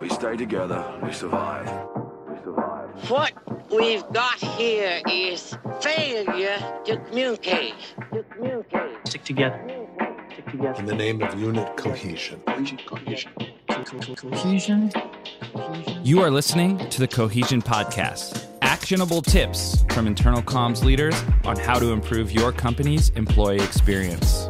[0.00, 1.66] We stay together, we survive.
[2.26, 3.10] We survive.
[3.10, 3.32] What
[3.70, 7.74] we've got here is failure to communicate.
[8.12, 9.06] To communicate.
[9.06, 9.60] Stick together.
[10.32, 10.78] Stick together.
[10.78, 12.40] in the name of unit cohesion.
[12.46, 12.78] Cohesion.
[14.16, 14.90] Cohesion.
[16.02, 21.14] You are listening to the Cohesion Podcast actionable tips from internal comms leaders
[21.44, 24.48] on how to improve your company's employee experience.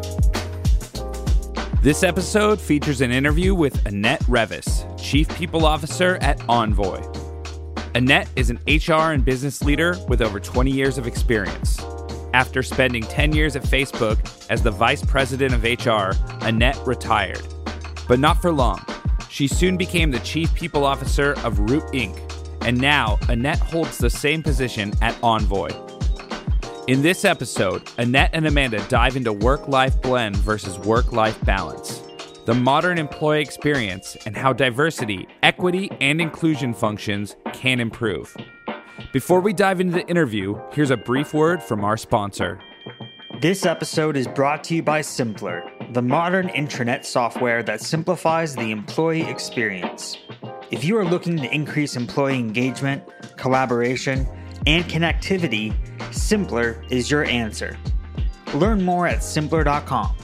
[1.82, 4.79] This episode features an interview with Annette Reavis,
[5.10, 7.02] Chief People Officer at Envoy.
[7.96, 11.80] Annette is an HR and business leader with over 20 years of experience.
[12.32, 14.20] After spending 10 years at Facebook
[14.50, 17.42] as the Vice President of HR, Annette retired.
[18.06, 18.84] But not for long.
[19.28, 22.16] She soon became the Chief People Officer of Root Inc.,
[22.64, 25.70] and now Annette holds the same position at Envoy.
[26.86, 31.99] In this episode, Annette and Amanda dive into work life blend versus work life balance,
[32.46, 38.36] the modern employee experience, and how diversity, equity, and inclusion functions can improve.
[39.12, 42.60] Before we dive into the interview, here's a brief word from our sponsor.
[43.40, 48.70] This episode is brought to you by Simpplr, the modern intranet software that simplifies the
[48.70, 50.18] employee experience.
[50.70, 53.02] If you are looking to increase employee engagement,
[53.36, 54.26] collaboration,
[54.66, 55.74] and connectivity,
[56.10, 57.78] Simpplr is your answer.
[58.54, 60.14] Learn more at simpplr.com.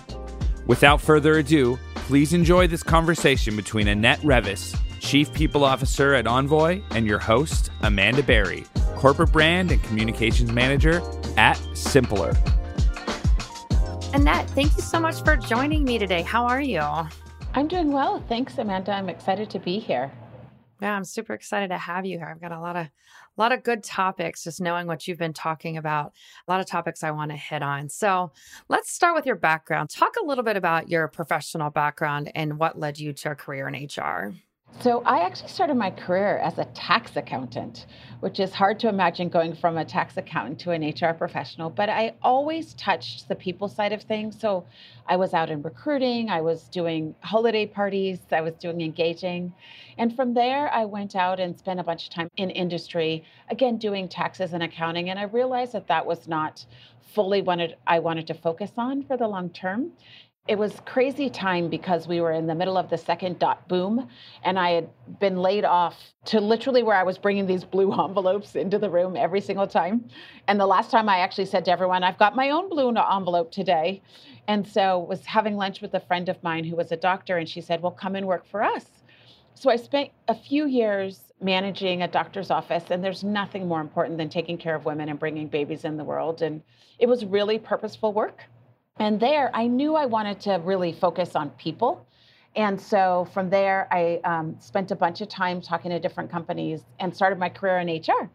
[0.67, 6.81] Without further ado, please enjoy this conversation between Annette Reavis, Chief People Officer at Envoy,
[6.91, 10.99] and your host, Amanda Berry, Corporate Brand and Communications Manager
[11.37, 12.37] at Simpplr.
[14.15, 16.23] Annette, thank you so much for joining me today.
[16.23, 16.81] How are you?
[17.55, 18.23] I'm doing well.
[18.29, 18.93] Thanks, Amanda.
[18.93, 20.13] I'm excited to be here.
[20.81, 22.29] Yeah, I'm super excited to have you here.
[22.29, 25.33] I've got a lot of a lot of good topics just knowing what you've been
[25.33, 26.13] talking about.
[26.47, 27.89] A lot of topics I want to hit on.
[27.89, 28.33] So,
[28.69, 29.91] let's start with your background.
[29.91, 33.69] Talk a little bit about your professional background and what led you to a career
[33.69, 34.35] in HR.
[34.81, 37.87] So, I actually started my career as a tax accountant,
[38.21, 41.89] which is hard to imagine going from a tax accountant to an HR professional, but
[41.89, 44.39] I always touched the people side of things.
[44.39, 44.67] So,
[45.07, 49.55] I was out in recruiting, I was doing holiday parties, I was doing engaging.
[49.97, 53.79] And from there, I went out and spent a bunch of time in industry, again,
[53.79, 55.09] doing taxes and accounting.
[55.09, 56.67] And I realized that that was not
[57.15, 59.93] fully what I wanted to focus on for the long term
[60.49, 64.09] it was crazy time because we were in the middle of the second dot boom
[64.45, 68.55] and i had been laid off to literally where i was bringing these blue envelopes
[68.55, 70.09] into the room every single time.
[70.49, 73.51] And the last time i actually said to everyone i've got my own blue envelope
[73.51, 74.03] today.
[74.49, 77.49] And so was having lunch with a friend of mine who was a doctor and
[77.49, 78.87] she said well come and work for us.
[79.55, 84.17] So i spent a few years managing a doctor's office and there's nothing more important
[84.17, 86.43] than taking care of women and bringing babies in the world.
[86.43, 86.63] And
[86.99, 88.45] it was really purposeful work
[88.99, 92.07] and there, I knew I wanted to really focus on people.
[92.55, 96.81] And so from there, I um, spent a bunch of time talking to different companies
[96.99, 98.31] and started my career in HR.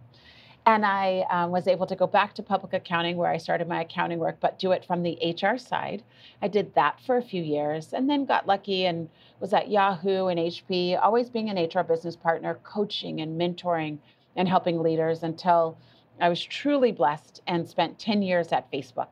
[0.68, 3.82] And I um, was able to go back to public accounting where I started my
[3.82, 6.04] accounting work, but do it from the HR side.
[6.44, 10.28] I did that for a few years and then got lucky and was at Yahoo
[10.28, 13.98] and HP, always being an HR business partner, coaching and mentoring
[14.36, 15.80] and helping leaders until
[16.20, 19.08] I was truly blessed and spent 10 years at Facebook.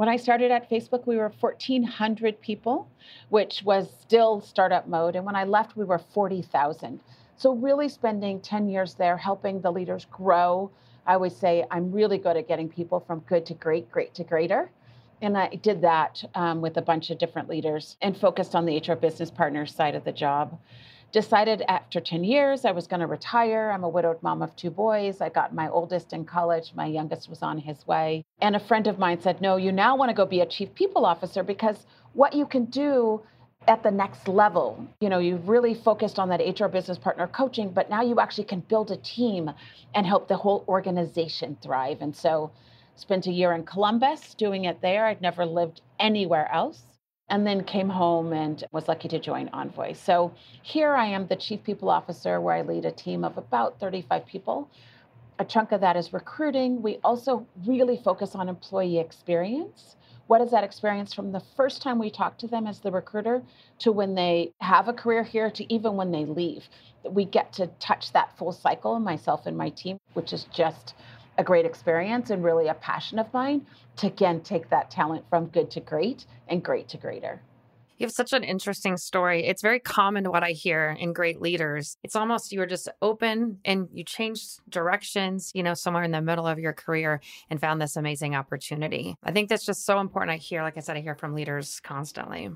[0.00, 2.88] When I started at Facebook, we were 1,400 people,
[3.28, 5.14] which was still startup mode.
[5.14, 7.00] And when I left, we were 40,000.
[7.36, 10.70] So, really spending 10 years there helping the leaders grow.
[11.06, 14.24] I always say I'm really good at getting people from good to great, great to
[14.24, 14.70] greater.
[15.20, 18.78] And I did that um, with a bunch of different leaders and focused on the
[18.78, 20.58] HR business partner side of the job
[21.12, 23.70] decided after 10 years I was going to retire.
[23.70, 25.20] I'm a widowed mom of two boys.
[25.20, 28.24] I got my oldest in college, my youngest was on his way.
[28.40, 30.74] And a friend of mine said, No, you now want to go be a chief
[30.74, 33.22] people officer because what you can do
[33.68, 34.86] at the next level.
[35.00, 38.44] You know, you've really focused on that HR business partner coaching, but now you actually
[38.44, 39.50] can build a team
[39.94, 41.98] and help the whole organization thrive.
[42.00, 42.50] And so,
[42.96, 45.06] spent a year in Columbus doing it there.
[45.06, 46.82] I'd never lived anywhere else
[47.30, 49.92] and then came home and was lucky to join Envoy.
[49.94, 50.32] So
[50.62, 54.26] here I am, the Chief People Officer, where I lead a team of about 35
[54.26, 54.68] people.
[55.38, 56.82] A chunk of that is recruiting.
[56.82, 59.96] We also really focus on employee experience.
[60.26, 63.42] What is that experience from the first time we talk to them as the recruiter
[63.80, 66.68] to when they have a career here to even when they leave?
[67.08, 70.94] We get to touch that full cycle, myself and my team, which is just
[71.38, 73.66] a great experience and really a passion of mine
[73.96, 77.40] to again take that talent from good to great and great to greater.
[78.00, 79.44] You have such an interesting story.
[79.44, 81.98] It's very common what I hear in great leaders.
[82.02, 86.22] It's almost you were just open and you changed directions, you know, somewhere in the
[86.22, 89.16] middle of your career and found this amazing opportunity.
[89.22, 90.32] I think that's just so important.
[90.32, 92.48] I hear, like I said, I hear from leaders constantly.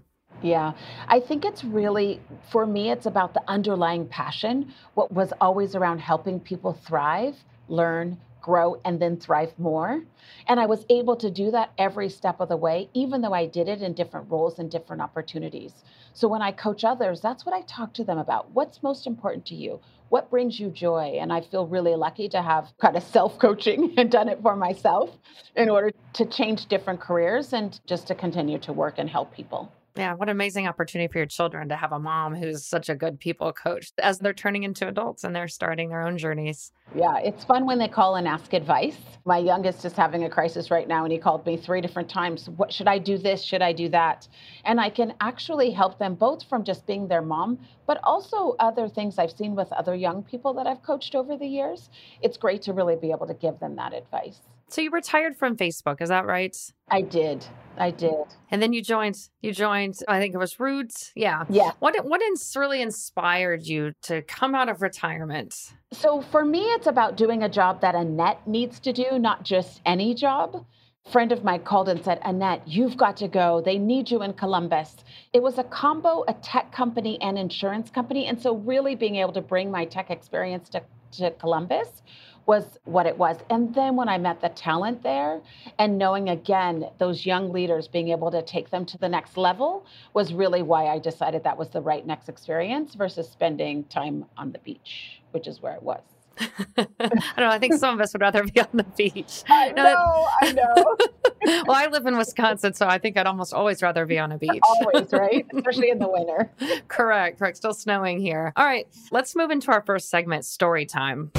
[0.42, 0.72] Yeah,
[1.08, 5.98] I think it's really, for me, it's about the underlying passion, what was always around
[5.98, 7.36] helping people thrive,
[7.68, 10.02] learn, grow, and then thrive more.
[10.49, 13.46] And I was able to do that every step of the way, even though I
[13.46, 15.73] did it in different roles and different opportunities.
[16.12, 18.50] So when I coach others, that's what I talk to them about.
[18.50, 19.81] What's most important to you?
[20.11, 21.17] What brings you joy?
[21.19, 24.56] And I feel really lucky to have kind of self coaching and done it for
[24.56, 25.11] myself
[25.56, 29.73] in order to change different careers and just to continue to work and help people.
[29.96, 32.96] Yeah, what an amazing opportunity for your children to have a mom who's such a
[32.96, 36.73] good people coach as they're turning into adults and they're starting their own journeys.
[36.96, 38.96] Yeah, it's fun when they call and ask advice.
[39.25, 42.50] My youngest is having a crisis right now, and he called me three different times.
[42.50, 43.44] What should I do this?
[43.44, 44.26] Should I do that?
[44.64, 48.88] And I can actually help them both from just being their mom, but also other
[48.88, 51.88] things I've seen with other young people that I've coached over the years.
[52.20, 54.41] It's great to really be able to give them that advice.
[54.74, 56.56] So you retired from Facebook, is that right?
[56.88, 57.46] I did.
[57.78, 58.24] I did.
[58.50, 61.12] And then you joined you joined I think it was Roots.
[61.14, 61.44] Yeah.
[61.48, 61.70] Yeah.
[61.78, 65.74] What what ins- really inspired you to come out of retirement?
[65.92, 69.80] So for me it's about doing a job that Annette needs to do, not just
[69.86, 70.66] any job.
[71.06, 73.62] A friend of mine called and said, Annette, you've got to go.
[73.64, 74.96] They need you in Columbus.
[75.32, 78.26] It was a combo, a tech company and insurance company.
[78.26, 80.82] And so really being able to bring my tech experience to,
[81.12, 82.02] to Columbus
[82.46, 83.38] was what it was.
[83.50, 85.41] And then when I met the talent there
[85.79, 89.87] and knowing again those young leaders being able to take them to the next level
[90.12, 94.52] was really why I decided that was the right next experience versus spending time on
[94.52, 96.02] the beach, which is where it was.
[96.41, 97.49] I don't know.
[97.49, 99.44] I think some of us would rather be on the beach.
[99.49, 100.96] I know, No, I know.
[101.67, 104.38] well, I live in Wisconsin, so I think I'd almost always rather be on a
[104.38, 104.61] beach.
[104.81, 105.46] Always, right?
[105.55, 106.50] Especially in the winter.
[106.88, 107.56] correct, correct.
[107.56, 108.52] Still snowing here.
[108.56, 111.31] All right, let's move into our first segment, story time.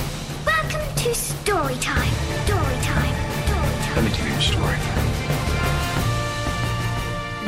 [1.06, 2.14] Welcome to story time.
[2.46, 3.16] Story time.
[3.46, 3.96] Story time.
[3.96, 4.76] Let me tell you a story.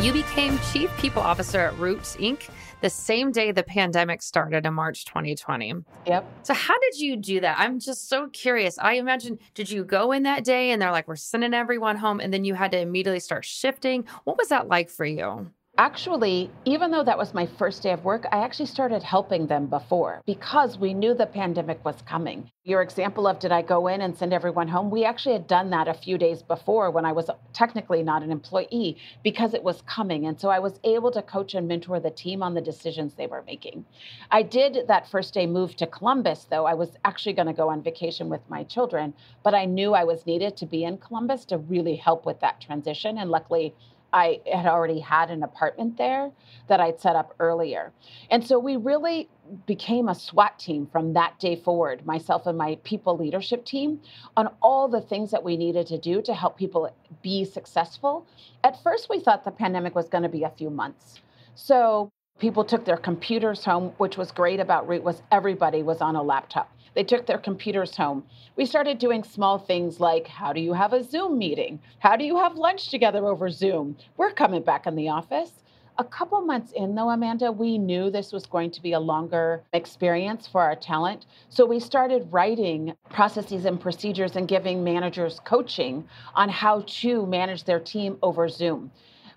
[0.06, 2.50] You became Chief People Officer at Roots Inc.
[2.82, 5.74] the same day the pandemic started in March 2020.
[6.06, 6.26] Yep.
[6.44, 7.58] So, how did you do that?
[7.58, 8.78] I'm just so curious.
[8.78, 12.20] I imagine, did you go in that day and they're like, we're sending everyone home,
[12.20, 14.06] and then you had to immediately start shifting?
[14.26, 15.50] What was that like for you?
[15.80, 19.68] Actually, even though that was my first day of work, I actually started helping them
[19.68, 22.50] before because we knew the pandemic was coming.
[22.64, 24.90] Your example of did I go in and send everyone home?
[24.90, 28.32] We actually had done that a few days before when I was technically not an
[28.32, 30.26] employee because it was coming.
[30.26, 33.28] And so I was able to coach and mentor the team on the decisions they
[33.28, 33.86] were making.
[34.32, 36.66] I did that first day move to Columbus, though.
[36.66, 39.14] I was actually going to go on vacation with my children,
[39.44, 42.60] but I knew I was needed to be in Columbus to really help with that
[42.60, 43.20] transition.
[43.20, 43.76] And luckily,
[44.14, 46.32] I had already had an apartment there
[46.68, 47.92] that I'd set up earlier.
[48.32, 49.30] And so we really
[49.66, 54.00] became a SWAT team from that day forward, myself and my people leadership team,
[54.36, 58.26] on all the things that we needed to do to help people be successful.
[58.64, 61.20] At first, we thought the pandemic was going to be a few months.
[61.56, 62.10] So
[62.40, 66.24] people took their computers home, which was great about Root was everybody was on a
[66.24, 66.72] laptop.
[66.98, 68.24] They took their computers home.
[68.56, 71.80] We started doing small things like how do you have a Zoom meeting?
[72.00, 73.96] How do you have lunch together over Zoom?
[74.18, 75.52] We're coming back in the office.
[76.00, 79.62] A couple months in, though, Amanda, we knew this was going to be a longer
[79.74, 81.28] experience for our talent.
[81.50, 86.04] So we started writing processes and procedures and giving managers coaching
[86.34, 88.90] on how to manage their team over Zoom.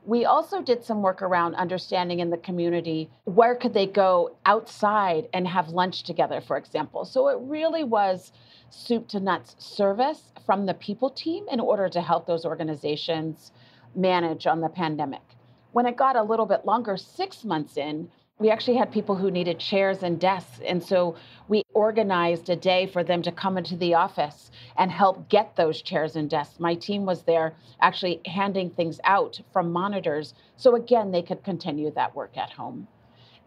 [0.04, 5.28] We also did some work around understanding in the community where could they go outside
[5.34, 7.04] and have lunch together, for example.
[7.04, 8.32] So it really was
[8.70, 13.52] soup to nuts service from the people team in order to help those organizations
[13.94, 15.22] manage on the pandemic.
[15.72, 18.08] When it got a little bit longer, six months in,
[18.40, 20.60] we actually had people who needed chairs and desks.
[20.66, 21.14] And so
[21.46, 25.82] we organized a day for them to come into the office and help get those
[25.82, 26.58] chairs and desks.
[26.58, 30.34] My team was there actually handing things out from monitors.
[30.56, 32.88] So again, they could continue that work at home.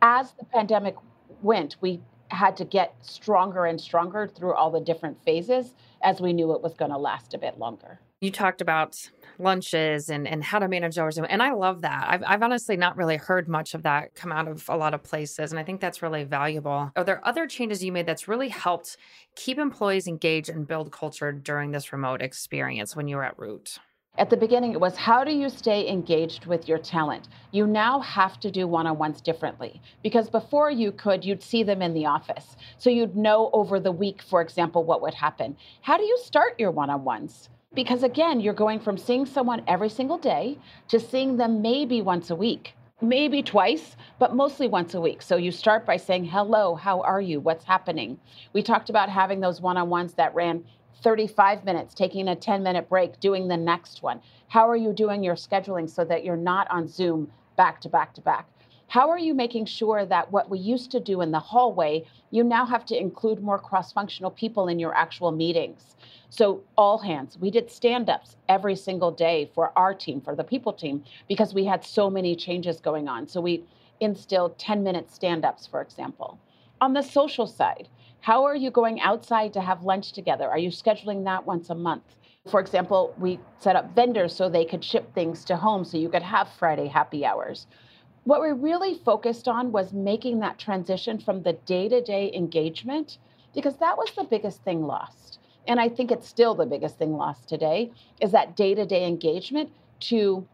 [0.02, 0.96] As the pandemic
[1.42, 5.74] went, we had to get stronger and stronger through all the different phases
[6.04, 8.00] as we knew it was going to last a bit longer.
[8.22, 9.10] You talked about
[9.40, 11.26] lunches and, and how to manage Zoom.
[11.30, 12.06] And I love that.
[12.08, 15.04] I've, I've honestly not really heard much of that come out of a lot of
[15.04, 15.52] places.
[15.52, 16.92] And I think that's really valuable.
[16.96, 18.98] Are there other changes you made that's really helped
[19.36, 23.80] keep employees engaged and build culture during this remote experience when you were at Root?
[24.16, 27.30] At the beginning, it was how do you stay engaged with your talent?
[27.52, 31.64] You now have to do one on ones differently because before you could, you'd see
[31.64, 32.56] them in the office.
[32.78, 35.58] So you'd know over the week, for example, what would happen.
[35.82, 37.50] How do you start your one on ones?
[37.74, 42.30] Because again, you're going from seeing someone every single day to seeing them maybe once
[42.30, 45.24] a week, maybe twice, but mostly once a week.
[45.24, 47.40] So you start by saying, Hello, how are you?
[47.40, 48.20] What's happening?
[48.54, 50.64] We talked about having those one on ones that ran
[51.02, 54.22] 35 minutes, taking a 10 minute break, doing the next one.
[54.50, 58.14] How are you doing your scheduling so that you're not on Zoom back to back
[58.14, 58.48] to back?
[58.88, 62.44] How are you making sure that what we used to do in the hallway, you
[62.44, 65.96] now have to include more cross functional people in your actual meetings?
[66.36, 70.44] So, all hands, we did stand ups every single day for our team, for the
[70.44, 73.28] people team, because we had so many changes going on.
[73.28, 73.64] So, we
[74.00, 76.40] instilled 10 minute stand ups, for example.
[76.82, 77.88] On the social side,
[78.22, 80.50] how are you going outside to have lunch together?
[80.50, 82.16] Are you scheduling that once a month?
[82.50, 86.10] For example, we set up vendors so they could ship things to home so you
[86.10, 87.68] could have Friday happy hours.
[88.24, 93.20] What we really focused on was making that transition from the day to day engagement,
[93.54, 95.38] because that was the biggest thing lost.
[95.68, 97.92] And I think it's still the biggest thing lost today
[98.22, 99.70] is that day to day engagement
[100.02, 100.48] to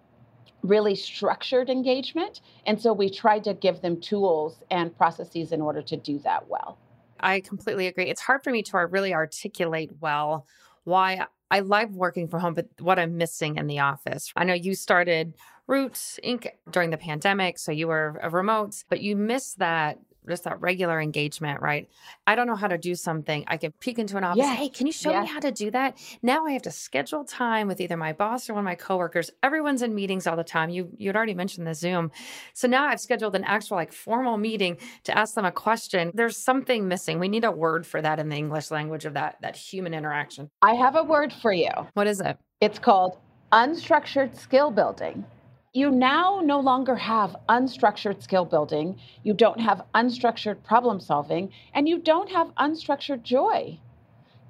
[0.61, 2.41] really structured engagement.
[2.65, 6.47] And so we tried to give them tools and processes in order to do that
[6.47, 6.77] well.
[7.19, 8.09] I completely agree.
[8.09, 10.45] It's hard for me to really articulate well
[10.83, 14.31] why I love working from home, but what I'm missing in the office.
[14.35, 15.35] I know you started
[15.67, 16.47] Roots Inc.
[16.69, 19.99] during the pandemic, so you were remote, but you miss that
[20.29, 21.89] just that regular engagement, right?
[22.25, 23.43] I don't know how to do something.
[23.47, 24.37] I can peek into an office.
[24.37, 24.57] Yes.
[24.57, 25.23] Hey, can you show Yes.
[25.23, 25.97] me how to do that?
[26.21, 29.31] Now I have to schedule time with either my boss or one of my coworkers.
[29.43, 30.69] Everyone's in meetings all the time.
[30.69, 32.11] You you'd already mentioned the Zoom.
[32.53, 36.11] So now I've scheduled an actual like formal meeting to ask them a question.
[36.13, 37.19] There's something missing.
[37.19, 40.49] We need a word for that in the English language of that that human interaction.
[40.61, 41.71] I have a word for you.
[41.95, 42.37] What is it?
[42.61, 43.17] It's called
[43.51, 45.25] unstructured skill building.
[45.71, 51.87] You now no longer have unstructured skill building, you don't have unstructured problem solving, and
[51.87, 53.79] you don't have unstructured joy.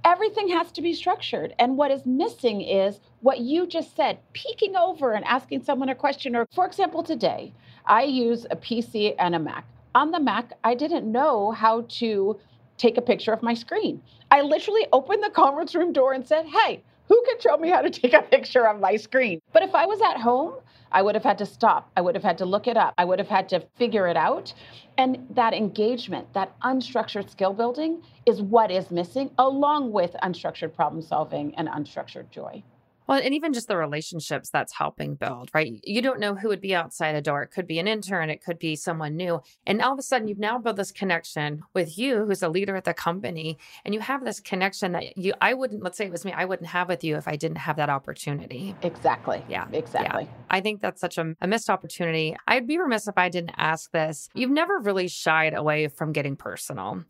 [0.05, 1.53] Everything has to be structured.
[1.59, 5.95] And what is missing is what you just said peeking over and asking someone a
[5.95, 6.37] question.
[6.37, 7.51] Or, for example, today,
[7.85, 9.65] I use a PC and a Mac.
[9.93, 12.39] On the Mac, I didn't know how to
[12.77, 14.01] take a picture of my screen.
[14.31, 17.81] I literally opened the conference room door and said, Hey, who can show me how
[17.81, 19.41] to take a picture of my screen?
[19.51, 20.53] But if I was at home,
[20.91, 21.91] I would have had to stop.
[21.97, 22.93] I would have had to look it up.
[22.97, 24.53] I would have had to figure it out.
[24.97, 31.01] And that engagement, that unstructured skill building is what is missing, along with unstructured problem
[31.01, 32.63] solving and unstructured joy.
[33.09, 35.79] Well, and even just the relationships that's helping build, right?
[35.83, 37.41] You don't know who would be outside a door.
[37.41, 39.41] It could be an intern, it could be someone new.
[39.65, 42.75] And all of a sudden, you've now built this connection with you, who's a leader
[42.75, 46.11] at the company, and you have this connection that you, I wouldn't, let's say it
[46.11, 48.75] was me, I wouldn't have with you if I didn't have that opportunity.
[48.83, 49.43] Exactly.
[49.49, 49.65] Yeah.
[49.73, 50.25] Exactly.
[50.25, 50.37] Yeah.
[50.51, 52.37] I think that's such a, a missed opportunity.
[52.47, 54.29] I'd be remiss if I didn't ask this.
[54.35, 57.03] You've never really shied away from getting personal.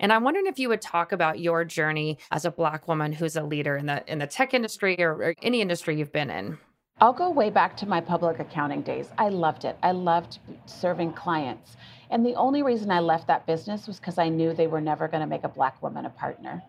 [0.00, 3.36] And I'm wondering if you would talk about your journey as a black woman who's
[3.36, 6.58] a leader in the in the tech industry or, or any industry you've been in.
[7.00, 9.08] I'll go way back to my public accounting days.
[9.16, 9.76] I loved it.
[9.82, 11.76] I loved serving clients.
[12.10, 15.06] And the only reason I left that business was because I knew they were never
[15.06, 16.62] going to make a black woman a partner.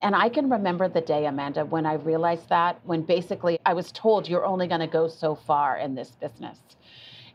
[0.00, 3.92] And I can remember the day, Amanda, when I realized that, when basically I was
[3.92, 6.58] told you're only going to go so far in this business.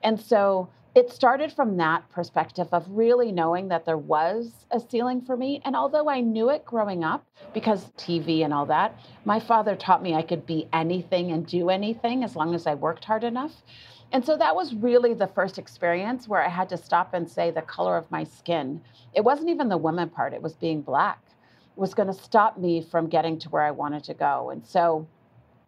[0.04, 5.22] And so it started from that perspective of really knowing that there was a ceiling
[5.22, 5.62] for me.
[5.64, 7.24] And although I knew it growing up
[7.54, 11.70] because TV and all that, my father taught me I could be anything and do
[11.70, 13.62] anything as long as I worked hard enough.
[14.12, 17.52] And so that was really the first experience where I had to stop and say
[17.52, 18.82] the color of my skin.
[19.14, 21.22] It wasn't even the woman part, it was being black,
[21.76, 24.50] was going to stop me from getting to where I wanted to go.
[24.50, 25.08] And so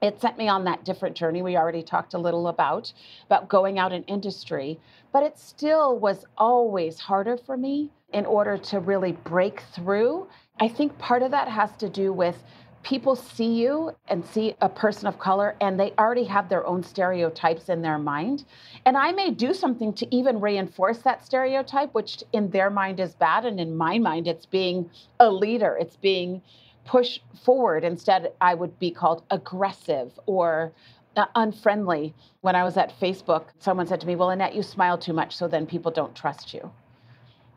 [0.01, 2.91] it sent me on that different journey we already talked a little about
[3.25, 4.79] about going out in industry
[5.11, 10.27] but it still was always harder for me in order to really break through.
[10.59, 12.43] I think part of that has to do with
[12.81, 16.81] people see you and see a person of color and they already have their own
[16.81, 18.45] stereotypes in their mind.
[18.85, 23.15] And i may do something to even reinforce that stereotype which in their mind is
[23.15, 24.89] bad and in my mind it's being
[25.19, 26.41] a leader it's being
[26.89, 27.83] push forward.
[27.83, 30.71] Instead, I would be called aggressive or
[31.15, 32.15] uh, unfriendly.
[32.41, 35.35] When I was at Facebook, someone said to me, Well, Annette, you smile too much,
[35.35, 36.71] so then people don't trust you.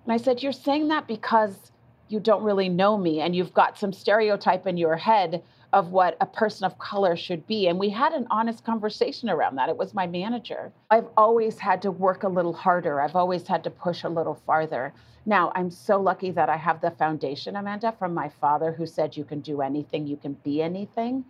[0.05, 1.73] And I said, You're saying that because
[2.09, 6.19] you don't really know me and you've got some stereotype in your head of what
[6.21, 7.69] a person of color should be.
[7.69, 9.71] And we had an honest conversation around that.
[9.71, 10.71] It was my manager.
[10.91, 14.35] I've always had to work a little harder, I've always had to push a little
[14.47, 14.93] farther.
[15.25, 19.17] Now, I'm so lucky that I have the foundation, Amanda, from my father who said
[19.17, 21.25] you can do anything, you can be anything.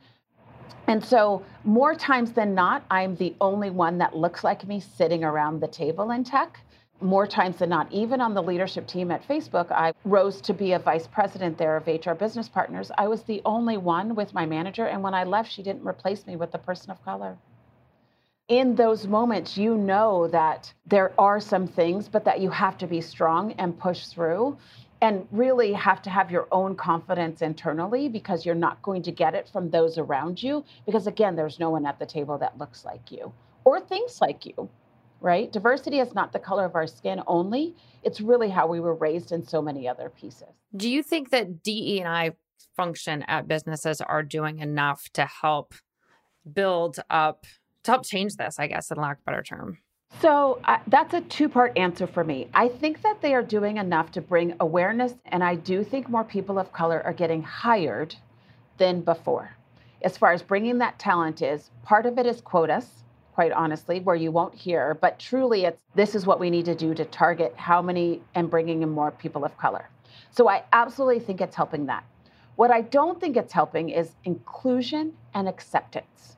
[0.87, 5.25] And so, more times than not, I'm the only one that looks like me sitting
[5.25, 6.61] around the table in tech.
[7.01, 10.73] More times than not, even on the leadership team at Facebook, I rose to be
[10.73, 12.91] a vice president there of HR business partners.
[12.97, 14.87] I was the only one with my manager.
[14.87, 17.37] And when I left, she didn't replace me with a person of color
[18.53, 22.87] in those moments, you know that there are some things, but that you have to
[22.87, 24.59] be strong and push through
[25.01, 29.35] and really have to have your own confidence internally because you're not going to get
[29.35, 30.63] it from those around you.
[30.85, 33.33] Because again, there's no one at the table that looks like you
[33.65, 34.69] or thinks like you.
[35.23, 35.51] right?
[35.51, 39.33] Diversity is not the color of our skin only, it's really how we were raised
[39.33, 40.49] in so many other pieces.
[40.77, 42.33] Do you think that DE and I
[42.77, 45.75] function at businesses are doing enough to help
[46.53, 47.47] build up
[47.85, 49.79] to help change this, I guess, in lack of better term?
[50.21, 52.49] So uh, that's a two part answer for me.
[52.55, 56.25] I think that they are doing enough to bring awareness, and I do think more
[56.25, 58.15] people of color are getting hired
[58.79, 59.57] than before.
[60.03, 64.17] As far as bringing that talent is, part of it is quotas, quite honestly, where
[64.17, 67.55] you won't hear, but truly it's this is what we need to do to target
[67.57, 69.89] how many and bringing in more people of color.
[70.31, 72.05] So I absolutely think it's helping that.
[72.57, 76.37] What I don't think it's helping is inclusion and acceptance.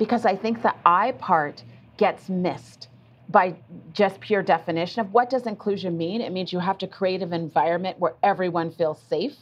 [0.00, 1.62] Because I think the I part
[1.98, 2.88] gets missed
[3.28, 3.54] by
[3.92, 6.22] just pure definition of what does inclusion mean?
[6.22, 9.36] It means you have to create an environment where everyone feels safe.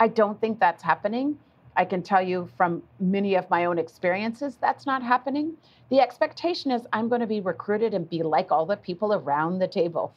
[0.00, 1.38] I don't think that's happening.
[1.76, 5.58] I can tell you from many of my own experiences, that's not happening.
[5.90, 9.58] The expectation is I'm going to be recruited and be like all the people around
[9.58, 10.14] the table,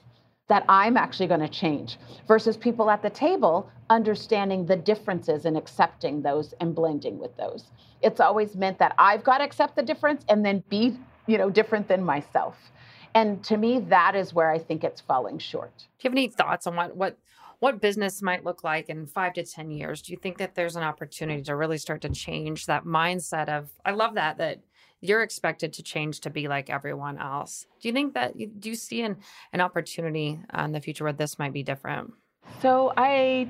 [0.48, 5.58] that I'm actually going to change, versus people at the table understanding the differences and
[5.58, 7.66] accepting those and blending with those.
[8.02, 11.50] It's always meant that I've got to accept the difference and then be, you know,
[11.50, 12.56] different than myself.
[13.14, 15.78] And to me, that is where I think it's falling short.
[15.78, 17.18] Do you have any thoughts on what what
[17.60, 20.02] what business might look like in five to ten years?
[20.02, 23.70] Do you think that there's an opportunity to really start to change that mindset of
[23.86, 24.60] I love that that
[25.01, 27.65] you're expected to change to be like everyone else.
[27.81, 29.17] Do you think that do you see an,
[29.51, 32.13] an opportunity uh, in the future where this might be different?
[32.62, 33.50] So I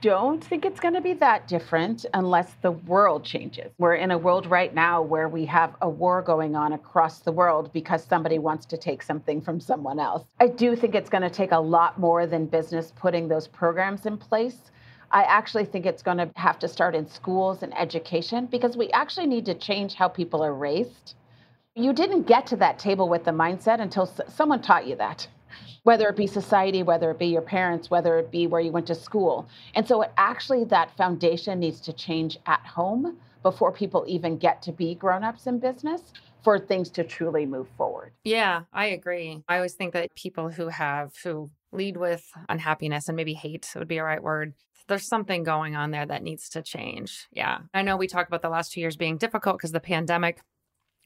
[0.00, 3.72] don't think it's going to be that different unless the world changes.
[3.78, 7.32] We're in a world right now where we have a war going on across the
[7.32, 10.24] world because somebody wants to take something from someone else.
[10.40, 14.04] I do think it's going to take a lot more than business putting those programs
[14.04, 14.70] in place.
[15.14, 18.90] I actually think it's going to have to start in schools and education because we
[18.90, 21.14] actually need to change how people are raised.
[21.76, 25.28] You didn't get to that table with the mindset until someone taught you that,
[25.84, 28.88] whether it be society, whether it be your parents, whether it be where you went
[28.88, 29.48] to school.
[29.76, 34.62] And so, it actually, that foundation needs to change at home before people even get
[34.62, 38.10] to be grown-ups in business for things to truly move forward.
[38.24, 39.44] Yeah, I agree.
[39.48, 43.88] I always think that people who have who lead with unhappiness and maybe hate would
[43.88, 44.54] be a right word
[44.88, 47.26] there's something going on there that needs to change.
[47.32, 47.58] Yeah.
[47.72, 50.40] I know we talked about the last two years being difficult because the pandemic,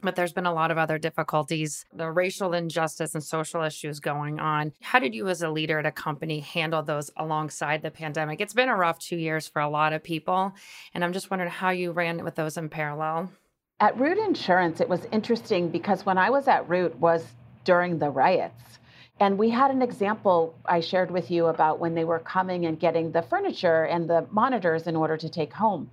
[0.01, 4.38] but there's been a lot of other difficulties, the racial injustice and social issues going
[4.38, 4.73] on.
[4.81, 8.41] How did you, as a leader at a company, handle those alongside the pandemic?
[8.41, 10.53] It's been a rough two years for a lot of people.
[10.95, 13.33] And I'm just wondering how you ran with those in parallel.
[13.81, 17.25] At Root Insurance, it was interesting because when I was at Root was
[17.64, 18.79] during the riots.
[19.20, 22.78] And we had an example I shared with you about when they were coming and
[22.78, 25.90] getting the furniture and the monitors in order to take home.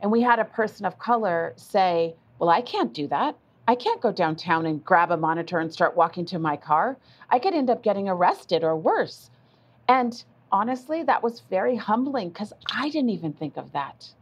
[0.00, 3.36] And we had a person of color say, Well, I can't do that.
[3.68, 6.96] I can't go downtown and grab a monitor and start walking to my car.
[7.30, 9.30] I could end up getting arrested or worse.
[9.86, 14.12] And honestly, that was very humbling because I didn't even think of that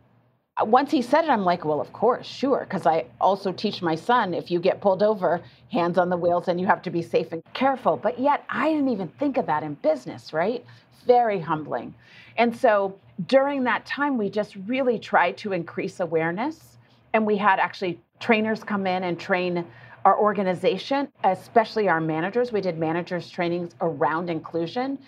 [0.62, 2.60] once he said it, I'm like, well, of course, sure.
[2.60, 6.48] Because I also teach my son if you get pulled over, hands on the wheels,
[6.48, 7.96] and you have to be safe and careful.
[7.96, 10.64] But yet, I didn't even think of that in business, right?
[11.06, 11.94] Very humbling.
[12.36, 16.78] And so during that time, we just really tried to increase awareness.
[17.12, 19.64] And we had actually trainers come in and train
[20.04, 22.52] our organization, especially our managers.
[22.52, 24.98] We did managers' trainings around inclusion.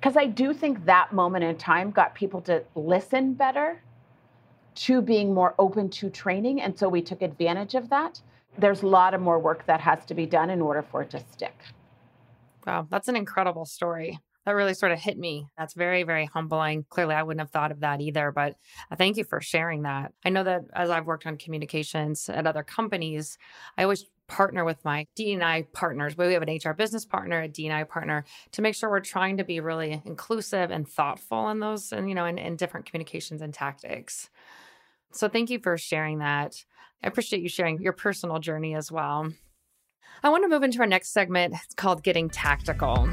[0.00, 3.80] Because I do think that moment in time got people to listen better
[4.74, 6.60] to being more open to training.
[6.60, 8.20] And so we took advantage of that.
[8.58, 11.10] There's a lot of more work that has to be done in order for it
[11.10, 11.56] to stick.
[12.66, 14.18] Wow, that's an incredible story.
[14.44, 15.46] That really sort of hit me.
[15.56, 16.84] That's very, very humbling.
[16.88, 18.56] Clearly, I wouldn't have thought of that either, but
[18.90, 20.12] uh, thank you for sharing that.
[20.24, 23.38] I know that as I've worked on communications at other companies,
[23.78, 26.16] I always partner with my D&I partners.
[26.16, 29.44] We have an HR business partner, a D&I partner to make sure we're trying to
[29.44, 33.52] be really inclusive and thoughtful in those and you know in, in different communications and
[33.52, 34.30] tactics.
[35.12, 36.64] So thank you for sharing that.
[37.04, 39.32] I appreciate you sharing your personal journey as well.
[40.22, 41.54] I want to move into our next segment.
[41.64, 43.08] It's called Getting Tactical.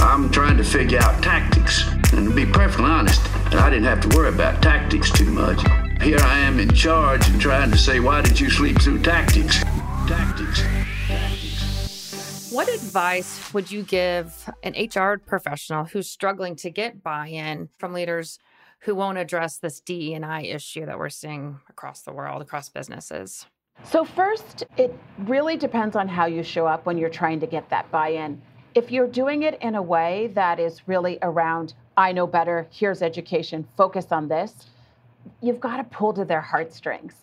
[0.00, 1.86] I'm trying to figure out tactics.
[2.12, 3.20] And to be perfectly honest,
[3.54, 5.60] I didn't have to worry about tactics too much.
[6.02, 9.62] Here I am in charge and trying to say, why did you sleep through tactics?
[10.08, 10.62] Tactics.
[11.06, 12.50] Tactics.
[12.50, 17.92] What advice would you give an HR professional who's struggling to get buy in from
[17.92, 18.38] leaders
[18.80, 23.46] who won't address this DE&I issue that we're seeing across the world, across businesses?
[23.84, 27.68] So, first, it really depends on how you show up when you're trying to get
[27.70, 28.40] that buy in.
[28.74, 33.02] If you're doing it in a way that is really around, I know better, here's
[33.02, 34.66] education, focus on this,
[35.40, 37.14] you've got to pull to their heartstrings.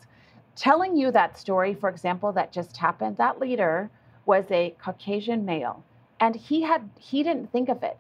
[0.56, 3.90] Telling you that story, for example, that just happened, that leader
[4.26, 5.84] was a Caucasian male,
[6.20, 7.98] and he had he didn't think of it.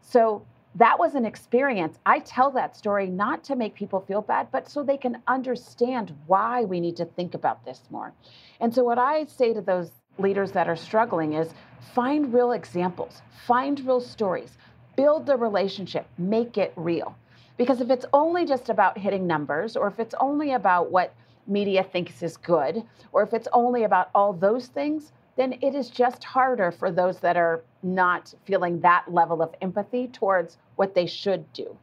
[0.00, 0.42] So
[0.74, 1.98] that was an experience.
[2.06, 6.14] I tell that story not to make people feel bad, but so they can understand
[6.26, 8.12] why we need to think about this more.
[8.60, 11.54] And so, what I say to those leaders that are struggling is
[11.94, 14.58] find real examples, find real stories,
[14.96, 17.16] build the relationship, make it real.
[17.56, 21.14] Because if it's only just about hitting numbers, or if it's only about what
[21.46, 25.88] media thinks is good, or if it's only about all those things, then it is
[25.88, 31.06] just harder for those that are not feeling that level of empathy towards what they
[31.06, 31.76] should do.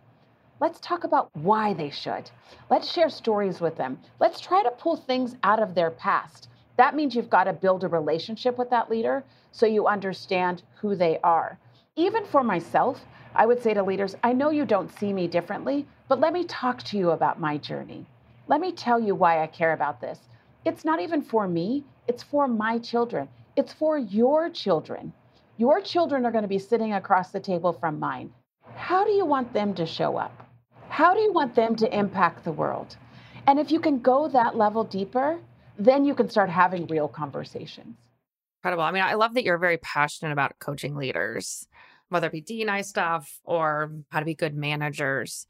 [0.59, 2.29] Let's talk about why they should.
[2.69, 3.97] Let's share stories with them.
[4.19, 6.49] Let's try to pull things out of their past.
[6.75, 10.93] That means you've got to build a relationship with that leader so you understand who
[10.93, 11.57] they are.
[11.95, 15.87] Even for myself, I would say to leaders, I know you don't see me differently,
[16.09, 18.05] but let me talk to you about my journey.
[18.47, 20.19] Let me tell you why I care about this.
[20.65, 23.29] It's not even for me, it's for my children.
[23.55, 25.13] It's for your children.
[25.57, 28.33] Your children are going to be sitting across the table from mine.
[28.75, 30.45] How do you want them to show up?
[30.89, 32.97] How do you want them to impact the world?
[33.47, 35.39] And if you can go that level deeper,
[35.79, 37.95] then you can start having real conversations.
[38.59, 38.83] Incredible.
[38.83, 41.65] I mean, I love that you're very passionate about coaching leaders,
[42.09, 45.47] whether it be D&I stuff or how to be good managers.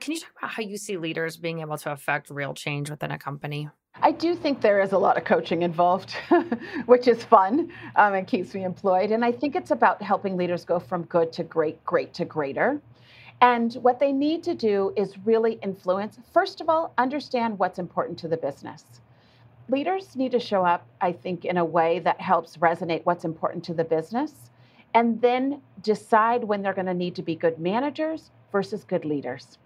[0.00, 3.12] Can you talk about how you see leaders being able to affect real change within
[3.12, 3.70] a company?
[4.02, 6.12] I do think there is a lot of coaching involved,
[6.86, 9.10] which is fun um, and keeps me employed.
[9.10, 12.80] And I think it's about helping leaders go from good to great, great to greater.
[13.40, 18.18] And what they need to do is really influence, first of all, understand what's important
[18.20, 18.84] to the business.
[19.68, 23.64] Leaders need to show up, I think, in a way that helps resonate what's important
[23.64, 24.50] to the business,
[24.94, 29.58] and then decide when they're going to need to be good managers versus good leaders.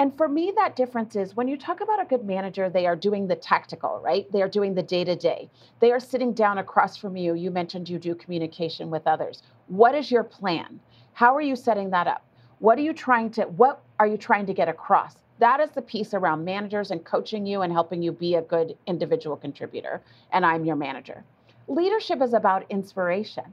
[0.00, 2.94] And for me, that difference is when you talk about a good manager, they are
[2.94, 4.30] doing the tactical, right?
[4.30, 5.50] They are doing the day to day.
[5.80, 7.34] They are sitting down across from you.
[7.34, 9.42] You mentioned you do communication with others.
[9.66, 10.78] What is your plan?
[11.14, 12.24] How are you setting that up?
[12.60, 15.16] What are you trying to what are you trying to get across?
[15.40, 18.76] That is the piece around managers and coaching you and helping you be a good
[18.86, 20.00] individual contributor.
[20.32, 21.24] And I'm your manager.
[21.66, 23.52] Leadership is about inspiration.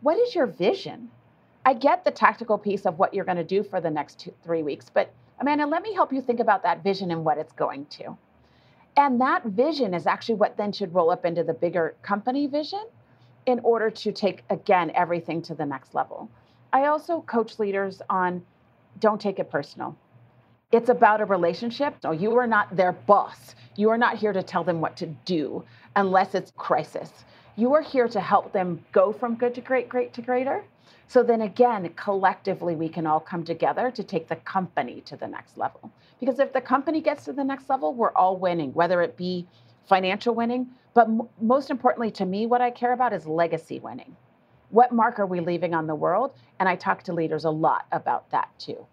[0.00, 1.10] What is your vision?
[1.64, 4.34] I get the tactical piece of what you're going to do for the next two,
[4.42, 7.52] three weeks, but Amanda, let me help you think about that vision and what it's
[7.52, 8.16] going to.
[8.96, 12.84] And that vision is actually what then should roll up into the bigger company vision
[13.46, 16.30] in order to take, again, everything to the next level.
[16.72, 18.42] I also coach leaders on
[19.00, 19.96] don't take it personal.
[20.70, 21.96] It's about a relationship.
[22.02, 23.54] So you are not their boss.
[23.76, 25.64] You are not here to tell them what to do
[25.96, 27.24] unless it's crisis.
[27.56, 30.64] You are here to help them go from good to great, great to greater.
[31.06, 35.28] So then again, collectively, we can all come together to take the company to the
[35.28, 35.90] next level.
[36.20, 39.46] Because if the company gets to the next level, we're all winning, whether it be
[39.88, 44.16] financial winning, but m- most importantly to me, what I care about is legacy winning.
[44.70, 46.32] What mark are we leaving on the world?
[46.58, 48.86] And I talk to leaders a lot about that too.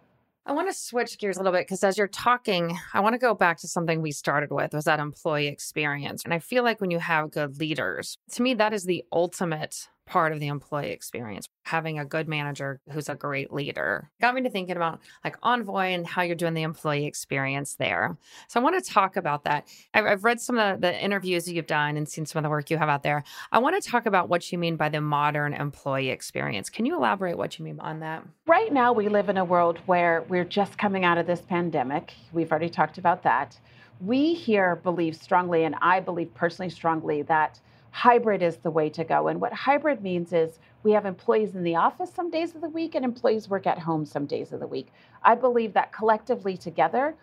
[0.45, 3.19] I want to switch gears a little bit because as you're talking, I want to
[3.19, 6.23] go back to something we started with was that employee experience.
[6.23, 9.87] And I feel like when you have good leaders, to me that is the ultimate
[10.09, 11.47] part of the employee experience.
[11.63, 15.93] Having a good manager who's a great leader got me to thinking about like Envoy
[15.93, 18.17] and how you're doing the employee experience there.
[18.47, 19.67] So I want to talk about that.
[19.93, 22.77] I've, read some of the interviews you've done and seen some of the work you
[22.77, 23.23] have out there.
[23.51, 26.69] I want to talk about what you mean by the modern employee experience.
[26.69, 28.25] Can you elaborate what you mean on that?
[28.47, 32.13] Right now, we live in a world where we're just coming out of this pandemic.
[32.33, 33.57] We've already talked about that.
[34.01, 37.59] We here believe strongly, and I believe personally strongly, that
[37.91, 39.27] hybrid is the way to go.
[39.27, 42.69] And what hybrid means is we have employees in the office some days of the
[42.69, 44.87] week and employees work at home some days of the week.
[45.23, 47.15] I believe that collectively together,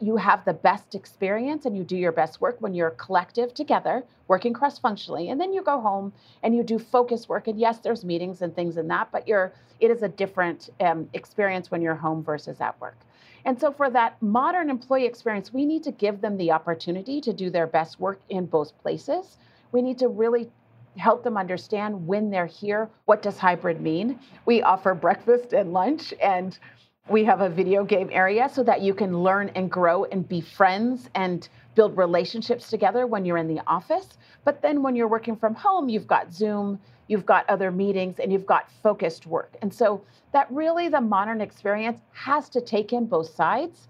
[0.00, 4.02] you have the best experience and you do your best work when you're collective together,
[4.28, 5.30] working cross functionally.
[5.30, 7.46] And then you go home and you do focus work.
[7.46, 11.08] And yes, there's meetings and things in that, but you're, it is a different um,
[11.14, 12.98] experience when you're home versus at work.
[13.46, 17.32] And so, for that modern employee experience, we need to give them the opportunity to
[17.32, 19.36] do their best work in both places
[19.74, 20.48] we need to really
[20.96, 24.20] help them understand when they're here what does hybrid mean?
[24.46, 26.56] We offer breakfast and lunch and
[27.08, 30.40] we have a video game area so that you can learn and grow and be
[30.40, 34.06] friends and build relationships together when you're in the office.
[34.44, 38.32] But then when you're working from home you've got zoom you've got other meetings and
[38.32, 39.56] you've got focused work.
[39.60, 43.88] And so that really the modern experience has to take in both sides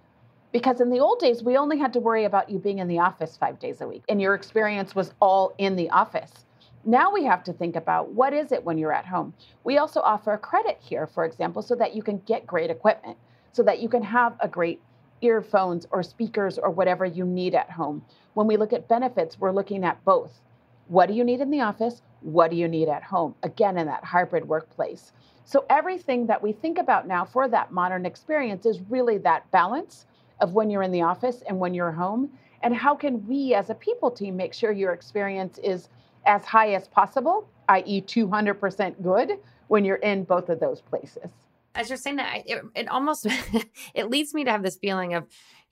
[0.54, 3.00] because in the old days, we only had to worry about you being in the
[3.00, 6.46] office five days a week, and your experience was all in the office.
[6.84, 9.34] Now we have to think about what is it when you're at home.
[9.64, 13.18] We also offer a credit here, for example, so that you can get great equipment,
[13.50, 14.80] so that you can have a great
[15.22, 18.04] earphones or speakers or whatever you need at home.
[18.34, 20.40] When we look at benefits, we're looking at both.
[20.86, 22.00] what do you need in the office?
[22.20, 23.34] What do you need at home?
[23.42, 25.12] Again, in that hybrid workplace.
[25.44, 30.06] So everything that we think about now for that modern experience is really that balance
[30.40, 32.30] of when you're in the office and when you're home.
[32.62, 35.88] And how can we as a people team make sure your experience is
[36.26, 41.30] as high as possible, i.e., 200% good when you're in both of those places?
[41.74, 43.26] As you're saying that, it, it almost
[43.94, 45.24] it leads me to have this feeling of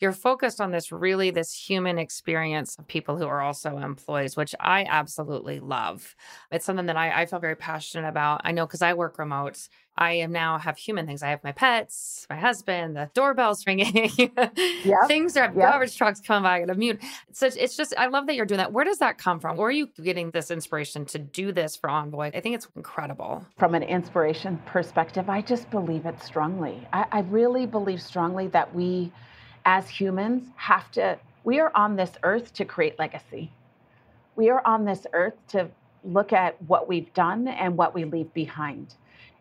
[0.02, 4.54] you're focused on this really this human experience of people who are also employees, which
[4.60, 6.16] I absolutely love.
[6.50, 8.40] It's something that I, I feel very passionate about.
[8.44, 9.68] I know because I work remote.
[9.96, 11.22] I am now have human things.
[11.22, 15.06] I have my pets, my husband, the doorbell's ringing, Yep.
[15.06, 15.54] things are Yep.
[15.54, 17.00] garbage trucks coming by, I gotta mute.
[17.32, 18.72] So it's- it's just I love that you're doing that.
[18.72, 19.56] Where does that come from?
[19.56, 22.30] Where are you getting this inspiration to do this for Envoy?
[22.34, 23.46] I think it's incredible.
[23.58, 26.88] From an inspiration perspective, I just believe it strongly.
[26.92, 29.12] I, I really believe strongly that we,
[29.64, 33.50] as humans, have to, we are on this earth to create legacy.
[34.36, 35.68] We are on this earth to
[36.04, 38.94] look at what we've done and what we leave behind.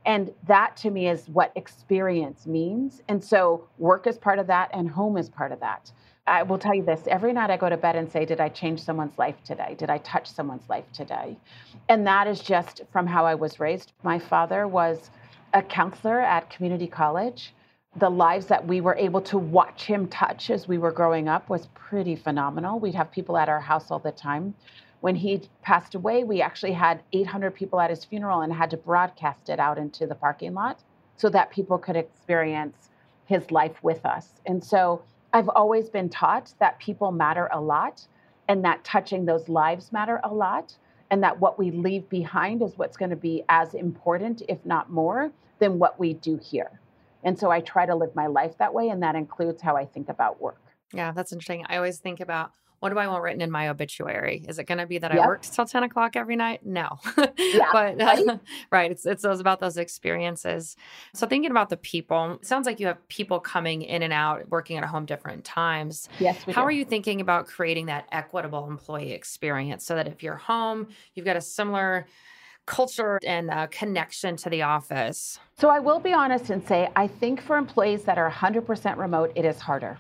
[0.06, 3.02] And that to me is what experience means.
[3.08, 5.92] And so work is part of that and home is part of that.
[6.28, 8.50] I will tell you this every night I go to bed and say, Did I
[8.50, 9.76] change someone's life today?
[9.78, 11.38] Did I touch someone's life today?
[11.90, 13.92] And that is just from how I was raised.
[14.04, 15.10] My father was
[15.54, 17.54] a counselor at community college.
[17.98, 21.50] The lives that we were able to watch him touch as we were growing up
[21.50, 22.80] was pretty phenomenal.
[22.80, 24.56] We'd have people at our house all the time.
[25.02, 28.78] When he passed away, we actually had 800 people at his funeral and had to
[28.78, 30.82] broadcast it out into the parking lot
[31.18, 32.90] so that people could experience
[33.26, 34.40] his life with us.
[34.46, 38.08] And so I've always been taught that people matter a lot
[38.48, 40.78] and that touching those lives matter a lot
[41.10, 44.90] and that what we leave behind is what's going to be as important, if not
[44.90, 46.81] more, than what we do here.
[47.24, 49.86] And so I try to live my life that way, and that includes how I
[49.86, 50.62] think about work.
[50.94, 51.66] Yeah, that's interesting.
[51.70, 54.44] I always think about what do I want written in my obituary?
[54.50, 56.66] Is it going to be that I worked till 10 o'clock every night?
[56.66, 56.98] No.
[57.38, 58.26] Yeah, but right?
[58.72, 58.90] right.
[58.90, 60.76] It's, it's those about those experiences.
[61.14, 64.78] So thinking about the people, sounds like you have people coming in and out, working
[64.78, 66.10] at home different times.
[66.20, 66.62] Yes, How do.
[66.62, 71.28] are you thinking about creating that equitable employee experience so that if you're home, you've
[71.28, 72.08] got a similar
[72.66, 75.40] culture and uh, connection to the office?
[75.60, 79.32] So I will be honest and say, I think for employees that are 100% remote,
[79.36, 79.98] it is harder.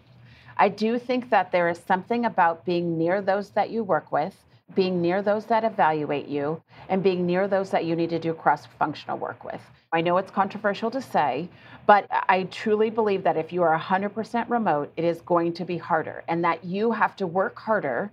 [0.58, 4.36] I do think that there is something about being near those that you work with,
[4.76, 8.34] being near those that evaluate you, and being near those that you need to do
[8.34, 9.62] cross functional work with.
[9.91, 11.50] I know it's controversial to say,
[11.86, 15.78] but I truly believe that if you are 100% remote, it is going to be
[15.78, 18.12] harder and that you have to work harder.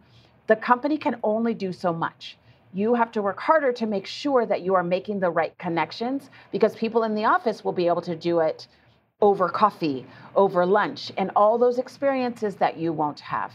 [0.48, 2.38] The company can only do so much
[2.72, 6.30] you have to work harder to make sure that you are making the right connections
[6.52, 8.68] because people in the office will be able to do it
[9.20, 13.52] over coffee, over lunch, and all those experiences that you won't have.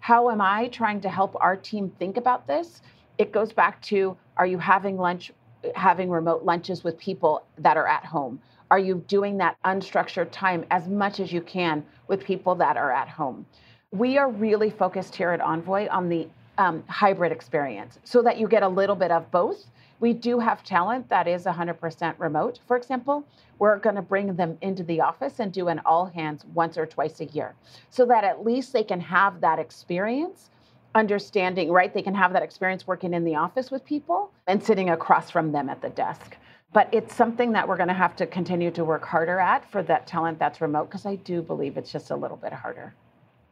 [0.00, 2.82] How am I trying to help our team think about this?
[3.18, 5.32] It goes back to are you having lunch,
[5.74, 8.40] having remote lunches with people that are at home?
[8.70, 12.90] Are you doing that unstructured time as much as you can with people that are
[12.90, 13.44] at home?
[13.90, 16.26] We are really focused here at Envoy on the
[16.58, 19.66] um, hybrid experience so that you get a little bit of both.
[20.00, 23.24] We do have talent that is 100% remote, for example.
[23.58, 26.86] We're going to bring them into the office and do an all hands once or
[26.86, 27.54] twice a year
[27.90, 30.50] so that at least they can have that experience,
[30.94, 31.94] understanding, right?
[31.94, 35.52] They can have that experience working in the office with people and sitting across from
[35.52, 36.36] them at the desk.
[36.72, 39.82] But it's something that we're going to have to continue to work harder at for
[39.84, 42.94] that talent that's remote because I do believe it's just a little bit harder.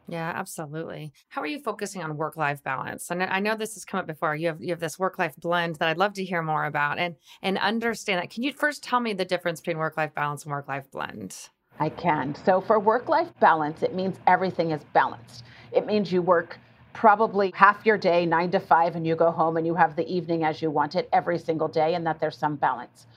[0.07, 1.13] Yeah, absolutely.
[1.29, 3.09] How are you focusing on work-life balance?
[3.11, 4.35] And I know this has come up before.
[4.35, 7.15] You have you have this work-life blend that I'd love to hear more about and
[7.41, 8.29] and understand that.
[8.29, 11.49] Can you first tell me the difference between work-life balance and work-life blend?
[11.79, 12.35] I can.
[12.35, 15.45] So for work life balance, it means everything is balanced.
[15.71, 16.59] It means you work
[16.93, 20.07] probably half your day, nine to five, and you go home and you have the
[20.13, 23.07] evening as you want it every single day, and that there's some balance.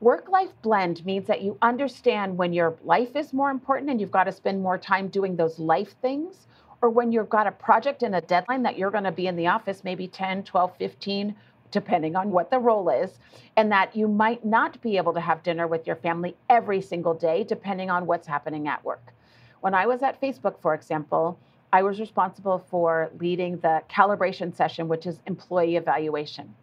[0.00, 4.10] Work life blend means that you understand when your life is more important and you've
[4.10, 6.48] got to spend more time doing those life things,
[6.82, 9.36] or when you've got a project and a deadline that you're going to be in
[9.36, 11.34] the office maybe 10, 12, 15,
[11.70, 13.18] depending on what the role is,
[13.56, 17.14] and that you might not be able to have dinner with your family every single
[17.14, 19.14] day, depending on what's happening at work.
[19.62, 21.38] When I was at Facebook, for example,
[21.72, 26.54] I was responsible for leading the calibration session, which is employee evaluation.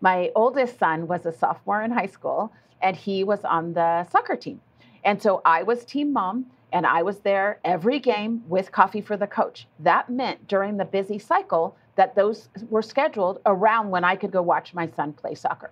[0.00, 2.50] My oldest son was a sophomore in high school,
[2.82, 4.60] and he was on the soccer team.
[5.04, 9.16] And so I was team mom, and I was there every game with coffee for
[9.16, 9.66] the coach.
[9.80, 14.42] That meant during the busy cycle that those were scheduled around when I could go
[14.42, 15.70] watch my son play soccer.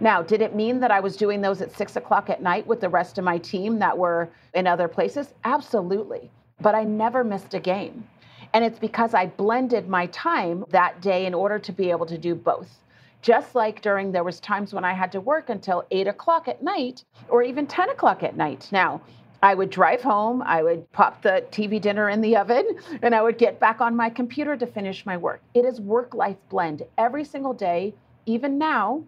[0.00, 2.80] Now, did it mean that I was doing those at six o'clock at night with
[2.80, 5.34] the rest of my team that were in other places?
[5.44, 6.30] Absolutely.
[6.60, 8.06] But I never missed a game.
[8.54, 12.16] And it's because I blended my time that day in order to be able to
[12.16, 12.78] do both.
[13.20, 16.62] Just like during, there was times when I had to work until eight o'clock at
[16.62, 18.68] night or even 10 o'clock at night.
[18.70, 19.00] Now,
[19.42, 22.66] I would drive home, I would pop the TV dinner in the oven,
[23.02, 25.42] and I would get back on my computer to finish my work.
[25.54, 27.94] It is work life blend every single day,
[28.26, 29.04] even now.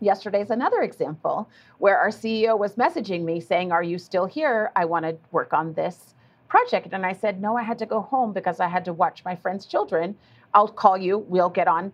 [0.00, 4.70] Yesterday's another example where our CEO was messaging me saying, Are you still here?
[4.76, 6.14] I want to work on this
[6.48, 6.88] project.
[6.92, 9.36] And I said, No, I had to go home because I had to watch my
[9.36, 10.14] friend's children.
[10.52, 11.18] I'll call you.
[11.18, 11.92] We'll get on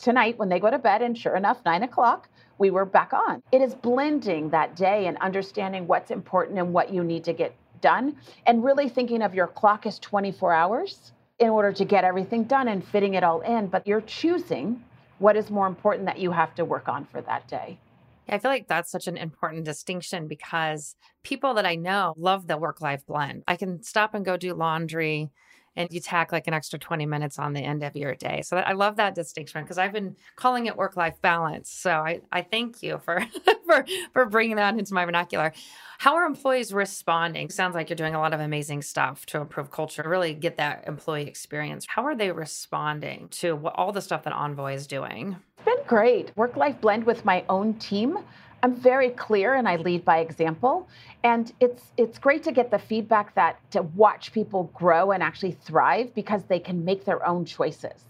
[0.00, 1.02] tonight when they go to bed.
[1.02, 2.28] And sure enough, nine o'clock,
[2.58, 3.42] we were back on.
[3.52, 7.54] It is blending that day and understanding what's important and what you need to get
[7.80, 12.44] done, and really thinking of your clock as 24 hours in order to get everything
[12.44, 13.66] done and fitting it all in.
[13.66, 14.82] But you're choosing
[15.18, 17.78] what is more important that you have to work on for that day.
[18.28, 22.56] I feel like that's such an important distinction because people that I know love the
[22.56, 23.42] work life blend.
[23.46, 25.30] I can stop and go do laundry
[25.76, 28.42] and you tack like an extra 20 minutes on the end of your day.
[28.42, 31.70] So I love that distinction because I've been calling it work life balance.
[31.70, 33.24] So I, I thank you for,
[33.66, 35.52] for, for bringing that into my vernacular.
[35.98, 37.50] How are employees responding?
[37.50, 40.84] Sounds like you're doing a lot of amazing stuff to improve culture, really get that
[40.86, 41.86] employee experience.
[41.88, 45.36] How are they responding to what, all the stuff that Envoy is doing?
[45.56, 46.36] It's been great.
[46.36, 48.18] Work life blend with my own team.
[48.64, 50.88] I'm very clear and I lead by example.
[51.22, 55.52] And it's it's great to get the feedback that to watch people grow and actually
[55.52, 58.02] thrive because they can make their own choices.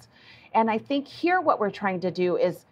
[0.55, 2.67] And I think here what we're trying to do is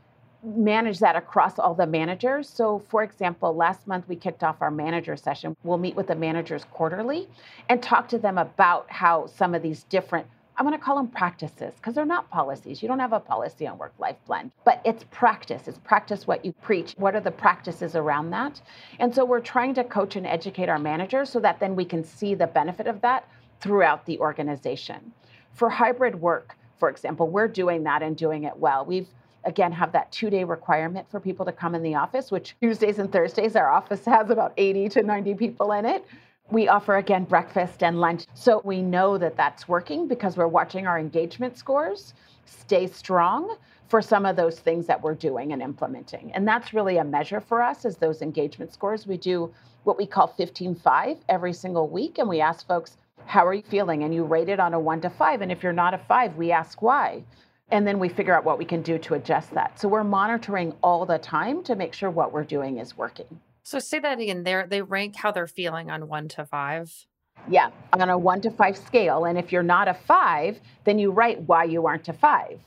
[0.45, 2.49] manage that across all the managers.
[2.49, 5.57] So, for example, last month we kicked off our manager session.
[5.65, 7.29] We'll meet with the managers quarterly
[7.69, 10.29] and talk to them about how some of these different
[10.63, 12.83] I'm going to call them practices because they're not policies.
[12.83, 15.67] You don't have a policy on work life blend, but it's practice.
[15.67, 16.95] It's practice what you preach.
[16.99, 18.63] What are the practices around that?
[19.01, 22.05] And so we're trying to coach and educate our managers so that then we can
[22.05, 23.29] see the benefit of that
[23.61, 25.11] throughout the organization.
[25.53, 28.85] For hybrid work, for example, we're doing that and doing it well.
[28.85, 29.09] We've
[29.43, 33.01] again have that two day requirement for people to come in the office, which Tuesdays
[33.01, 36.07] and Thursdays, our office has about 80 to 90 people in it.
[36.53, 38.27] We offer again breakfast and lunch.
[38.35, 42.13] So we know that that's working because we're watching our engagement scores
[42.45, 43.57] stay strong
[43.89, 46.31] for some of those things that we're doing and implementing.
[46.35, 49.07] And that's really a measure for us is those engagement scores.
[49.07, 49.51] We do
[49.85, 54.03] what we call 15-5 every single week and we ask folks, how are you feeling?
[54.03, 56.37] And you rate it on a 1 to 5 and if you're not a 5,
[56.37, 57.25] we ask why.
[57.71, 59.81] And then we figure out what we can do to adjust that.
[59.81, 63.41] So we're monitoring all the time to make sure what we're doing is working.
[63.63, 64.43] So say that again.
[64.43, 67.07] They they rank how they're feeling on one to five.
[67.49, 69.25] Yeah, on a one to five scale.
[69.25, 72.61] And if you're not a five, then you write why you aren't a five.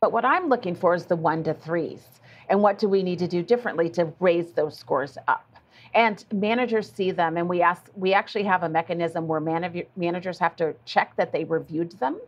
[0.00, 2.04] But what I'm looking for is the one to threes.
[2.48, 5.44] And what do we need to do differently to raise those scores up?
[5.94, 7.90] And managers see them, and we ask.
[7.94, 12.20] We actually have a mechanism where man- managers have to check that they reviewed them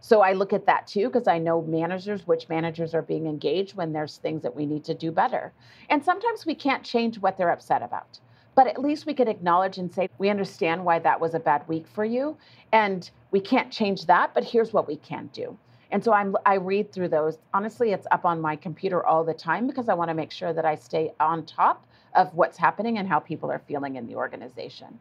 [0.00, 3.76] so I look at that too because I know managers, which managers are being engaged
[3.76, 5.52] when there's things that we need to do better.
[5.90, 8.20] And sometimes we can't change what they're upset about.
[8.54, 11.66] But at least we can acknowledge and say, we understand why that was a bad
[11.68, 12.36] week for you.
[12.72, 15.56] And we can't change that, but here's what we can do.
[15.90, 17.38] And so I'm, I read through those.
[17.54, 20.52] Honestly, it's up on my computer all the time because I want to make sure
[20.52, 24.16] that I stay on top of what's happening and how people are feeling in the
[24.16, 24.98] organization.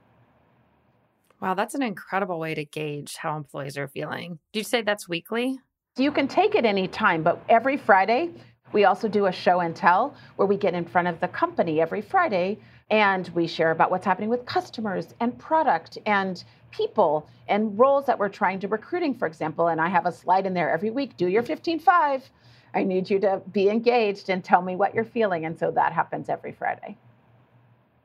[1.41, 4.39] Wow, that's an incredible way to gauge how employees are feeling.
[4.53, 5.59] Do you say that's weekly?
[5.97, 8.31] You can take it any time, but every Friday,
[8.73, 11.79] we also do a show and tell where we get in front of the company
[11.79, 17.77] every Friday and we share about what's happening with customers and product and people and
[17.77, 19.67] roles that we're trying to recruiting, for example.
[19.67, 22.29] And I have a slide in there every week do your 15 5.
[22.73, 25.45] I need you to be engaged and tell me what you're feeling.
[25.45, 26.97] And so that happens every Friday.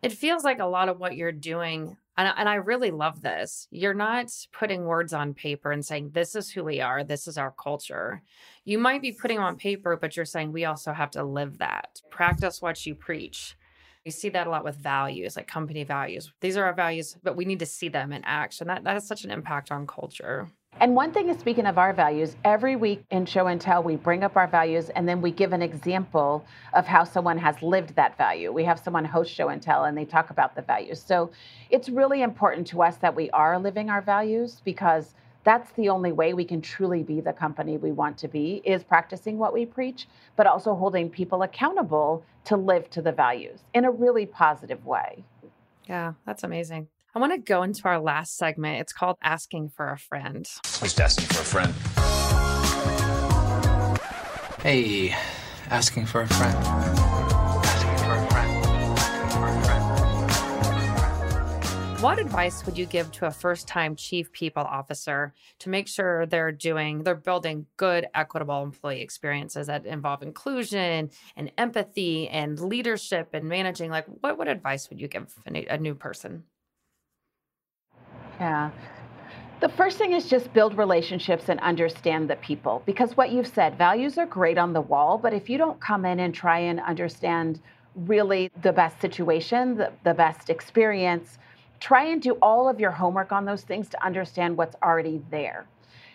[0.03, 3.69] It feels like a lot of what you're doing and, and I really love this.
[3.71, 7.39] You're not putting words on paper and saying, this is who we are, this is
[7.39, 8.23] our culture.
[8.65, 12.01] You might be putting on paper, but you're saying we also have to live that,
[12.11, 13.57] practice what you preach.
[14.05, 16.33] You see that a lot with values, like company values.
[16.41, 18.67] These are our values, but we need to see them in action.
[18.67, 20.49] That, that has such an impact on culture.
[20.83, 23.95] And one thing is speaking of our values, every week in Show and Tell, we
[23.95, 27.95] bring up our values and then we give an example of how someone has lived
[27.95, 28.51] that value.
[28.51, 31.01] We have someone host Show and Tell and they talk about the values.
[31.01, 31.31] So
[31.71, 35.15] it's really important to us that we are living our values because
[35.45, 38.83] that's the only way we can truly be the company we want to be is
[38.83, 43.85] practicing what we preach, but also holding people accountable to live to the values in
[43.85, 45.23] a really positive way.
[45.89, 46.89] Yeah, that's amazing.
[47.15, 48.81] I want to go into our last segment.
[48.81, 50.49] It's called Asking for a Friend.
[50.65, 51.75] Just asking for a friend.
[54.63, 55.15] Hey,
[55.69, 56.57] asking for a friend.
[56.57, 58.63] Asking for a friend.
[62.03, 66.25] What advice would you give to a first time chief people officer to make sure
[66.25, 73.29] they're doing, they're building good, equitable employee experiences that involve inclusion and empathy and leadership
[73.35, 73.91] and managing?
[73.91, 76.45] Like, what, what advice would you give a, a new person?
[78.43, 78.73] Yeah.
[79.61, 82.83] The first thing is just build relationships and understand the people.
[82.85, 86.05] Because what you've said, values are great on the wall, but if you don't come
[86.05, 87.61] in and try and understand
[87.95, 91.39] really the best situation, the, the best experience,
[91.79, 95.65] try and do all of your homework on those things to understand what's already there.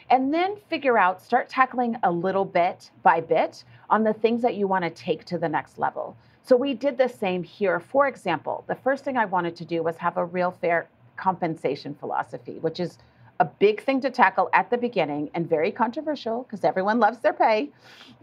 [0.09, 4.55] And then figure out, start tackling a little bit by bit on the things that
[4.55, 6.17] you want to take to the next level.
[6.43, 7.79] So we did the same here.
[7.79, 11.95] For example, the first thing I wanted to do was have a real fair compensation
[11.95, 12.97] philosophy, which is
[13.39, 17.33] a big thing to tackle at the beginning and very controversial because everyone loves their
[17.33, 17.69] pay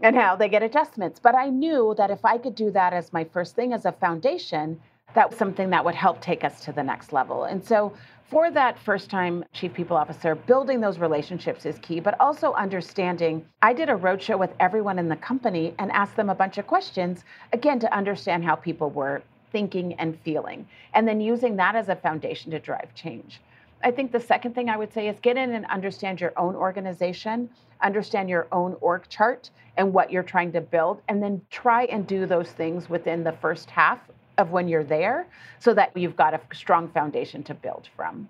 [0.01, 1.19] and how they get adjustments.
[1.19, 3.91] But I knew that if I could do that as my first thing as a
[3.93, 4.79] foundation,
[5.13, 7.45] that was something that would help take us to the next level.
[7.45, 7.93] And so
[8.29, 13.45] for that first time chief people officer, building those relationships is key, but also understanding.
[13.61, 16.67] I did a roadshow with everyone in the company and asked them a bunch of
[16.67, 17.23] questions,
[17.53, 19.21] again, to understand how people were
[19.55, 23.39] thinking and feeling, and then using that as a foundation to drive change.
[23.81, 26.55] I think the second thing I would say is get in and understand your own
[26.55, 27.49] organization,
[27.81, 32.05] understand your own org chart and what you're trying to build, and then try and
[32.05, 33.99] do those things within the first half
[34.37, 35.25] of when you're there
[35.59, 38.27] so that you've got a strong foundation to build from.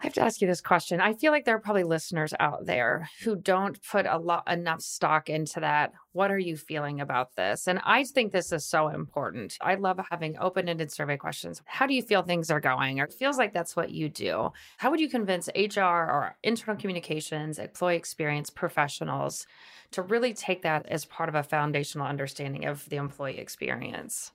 [0.00, 1.00] I have to ask you this question.
[1.00, 4.80] I feel like there are probably listeners out there who don't put a lot enough
[4.80, 5.92] stock into that.
[6.12, 7.66] What are you feeling about this?
[7.66, 9.56] And I think this is so important.
[9.60, 11.62] I love having open-ended survey questions.
[11.64, 13.00] How do you feel things are going?
[13.00, 14.52] Or it feels like that's what you do.
[14.78, 19.46] How would you convince HR or internal communications, employee experience professionals
[19.92, 24.32] to really take that as part of a foundational understanding of the employee experience?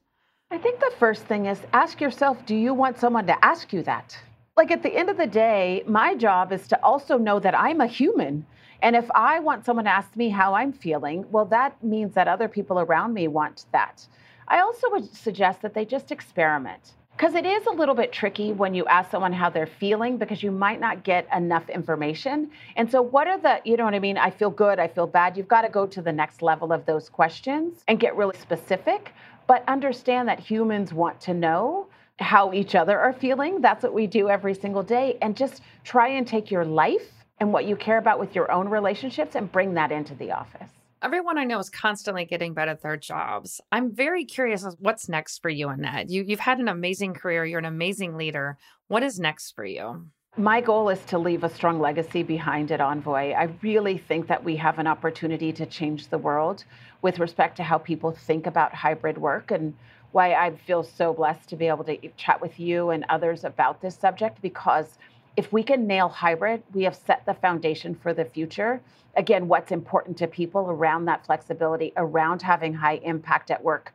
[0.52, 3.82] I think the first thing is ask yourself, do you want someone to ask you
[3.84, 4.16] that?
[4.56, 7.82] Like at the end of the day, my job is to also know that I'm
[7.82, 8.46] a human.
[8.82, 12.28] And if I want someone to ask me how I'm feeling, well, that means that
[12.28, 14.06] other people around me want that.
[14.48, 16.94] I also would suggest that they just experiment.
[17.16, 20.42] Because it is a little bit tricky when you ask someone how they're feeling because
[20.42, 22.50] you might not get enough information.
[22.76, 24.18] And so, what are the, you know what I mean?
[24.18, 25.38] I feel good, I feel bad.
[25.38, 29.14] You've got to go to the next level of those questions and get really specific,
[29.46, 31.88] but understand that humans want to know
[32.20, 33.62] how each other are feeling.
[33.62, 35.18] That's what we do every single day.
[35.22, 38.70] And just try and take your life and what you care about with your own
[38.70, 40.70] relationships and bring that into the office.
[41.02, 43.60] Everyone I know is constantly getting better at their jobs.
[43.74, 46.10] I'm very curious what's next for you, Annette.
[46.10, 47.44] You, you've had an amazing career.
[47.44, 48.58] You're an amazing leader.
[48.88, 50.06] What is next for you?
[50.38, 53.34] My goal is to leave a strong legacy behind at Envoy.
[53.34, 56.64] I really think that we have an opportunity to change the world
[57.02, 59.76] with respect to how people think about hybrid work and
[60.14, 63.82] why I feel so blessed to be able to chat with you and others about
[63.82, 64.98] this subject because
[65.36, 68.80] if we can nail hybrid, we have set the foundation for the future.
[69.18, 73.92] Again, what's important to people around that flexibility, around having high impact at work.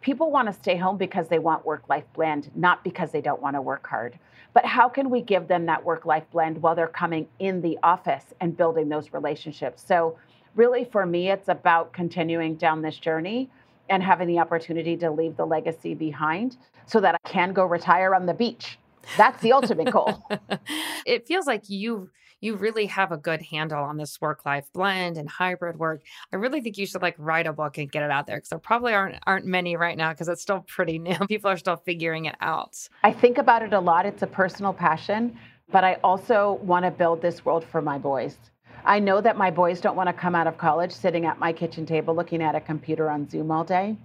[0.00, 3.40] People want to stay home because they want work life blend, not because they don't
[3.40, 4.18] want to work hard.
[4.52, 7.78] But how can we give them that work life blend while they're coming in the
[7.84, 9.84] office and building those relationships?
[9.86, 10.18] So,
[10.56, 13.48] really, for me, it's about continuing down this journey
[13.90, 18.14] and having the opportunity to leave the legacy behind so that I can go retire
[18.14, 18.78] on the beach.
[19.16, 20.24] That's the ultimate goal.
[21.06, 22.10] it feels like you
[22.42, 26.00] you really have a good handle on this work life blend and hybrid work.
[26.32, 28.48] I really think you should like write a book and get it out there because
[28.48, 31.18] there probably aren't aren't many right now because it's still pretty new.
[31.28, 32.76] People are still figuring it out.
[33.02, 34.06] I think about it a lot.
[34.06, 35.36] It's a personal passion,
[35.70, 38.38] but I also want to build this world for my boys.
[38.84, 41.52] I know that my boys don't want to come out of college sitting at my
[41.52, 43.96] kitchen table looking at a computer on Zoom all day.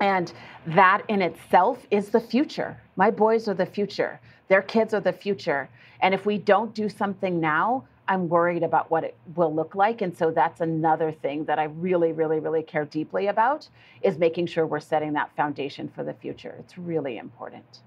[0.00, 0.32] And
[0.66, 2.80] that in itself is the future.
[2.96, 4.20] My boys are the future.
[4.48, 5.68] Their kids are the future.
[6.00, 10.00] And if we don't do something now, I'm worried about what it will look like.
[10.00, 13.68] And so that's another thing that I really, really, really care deeply about
[14.02, 16.54] is making sure we're setting that foundation for the future.
[16.58, 17.80] It's really important.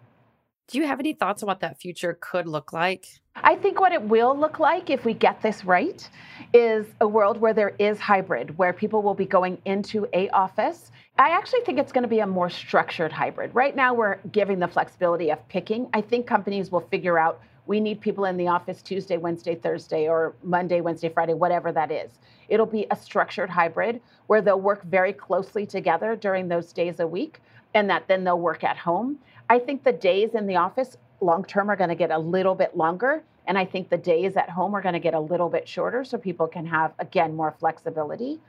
[0.71, 3.05] Do you have any thoughts on what that future could look like?
[3.35, 6.09] I think what it will look like if we get this right
[6.53, 10.93] is a world where there is hybrid, where people will be going into a office.
[11.19, 13.53] I actually think it's going to be a more structured hybrid.
[13.53, 15.89] Right now we're giving the flexibility of picking.
[15.93, 20.07] I think companies will figure out we need people in the office Tuesday, Wednesday, Thursday
[20.07, 22.11] or Monday, Wednesday, Friday, whatever that is.
[22.47, 27.07] It'll be a structured hybrid where they'll work very closely together during those days a
[27.07, 27.41] week
[27.73, 29.19] and that then they'll work at home.
[29.51, 32.55] I think the days in the office long term are going to get a little
[32.55, 33.21] bit longer.
[33.45, 36.05] And I think the days at home are going to get a little bit shorter
[36.05, 38.39] so people can have, again, more flexibility.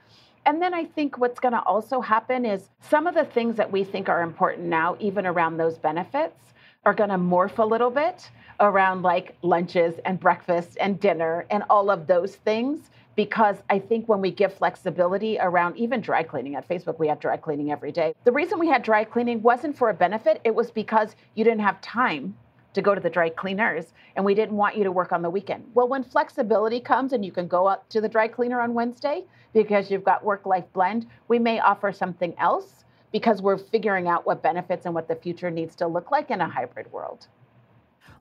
[0.46, 3.72] And then I think what's going to also happen is some of the things that
[3.72, 6.38] we think are important now, even around those benefits,
[6.84, 8.30] are going to morph a little bit
[8.61, 14.09] around like lunches and breakfast and dinner and all of those things because I think
[14.09, 17.93] when we give flexibility around even dry cleaning at Facebook, we had dry cleaning every
[17.93, 18.15] day.
[18.25, 21.61] The reason we had dry cleaning wasn't for a benefit, it was because you didn't
[21.61, 22.35] have time
[22.75, 25.31] to go to the dry cleaners and we didn't want you to work on the
[25.31, 25.65] weekend.
[25.75, 29.25] Well, when flexibility comes and you can go up to the dry cleaner on Wednesday
[29.53, 34.25] because you've got work life blend, we may offer something else because we're figuring out
[34.25, 37.27] what benefits and what the future needs to look like in a hybrid world.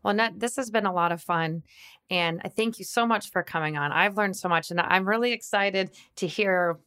[0.04, 1.64] Well, Annette, this has been a lot of fun.
[2.10, 3.92] And I thank you so much for coming on.
[3.92, 6.78] I've learned so much, and I'm really excited to hear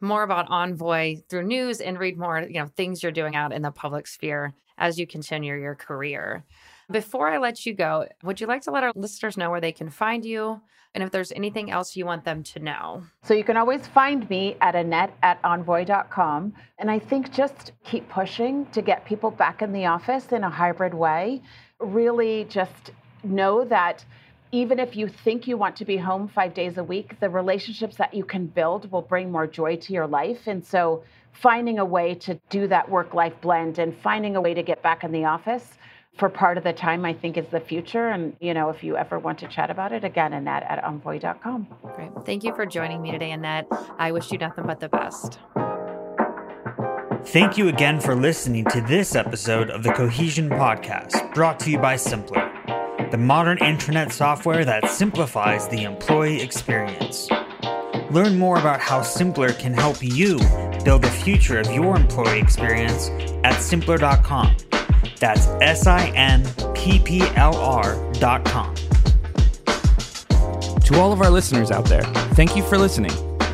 [0.00, 3.62] more about Envoy through news and read more, you know, things you're doing out in
[3.62, 6.44] the public sphere as you continue your career.
[6.90, 9.72] Before I let you go, would you like to let our listeners know where they
[9.72, 10.60] can find you
[10.94, 13.04] and if there's anything else you want them to know?
[13.22, 16.52] So you can always find me at annette at envoy.com.
[16.78, 20.50] And I think just keep pushing to get people back in the office in a
[20.50, 21.42] hybrid way.
[21.84, 22.90] Really just
[23.22, 24.04] know that
[24.52, 27.96] even if you think you want to be home five days a week, the relationships
[27.96, 30.46] that you can build will bring more joy to your life.
[30.46, 34.54] And so finding a way to do that work life blend and finding a way
[34.54, 35.74] to get back in the office
[36.16, 38.10] for part of the time, I think is the future.
[38.10, 41.66] And, you know, if you ever want to chat about it, again, Annette at envoy.com.
[41.96, 42.10] Great.
[42.24, 43.66] Thank you for joining me today, Annette.
[43.98, 45.38] I wish you nothing but the best.
[47.26, 51.78] Thank you again for listening to this episode of the Cohesion Podcast, brought to you
[51.78, 57.28] by Simpplr, the modern intranet software that simplifies the employee experience.
[58.10, 60.38] Learn more about how Simpplr can help you
[60.84, 63.08] build the future of your employee experience
[63.42, 64.56] at simpplr.com.
[65.18, 66.44] That's S I M
[66.74, 68.74] P P L R.com.
[70.84, 72.04] To all of our listeners out there,
[72.34, 73.12] thank you for listening.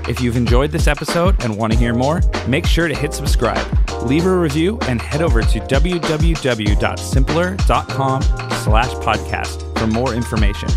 [0.09, 3.65] If you've enjoyed this episode and want to hear more, make sure to hit subscribe,
[4.05, 10.69] leave a review, and head over to www.simpplr.com slash podcast for more information.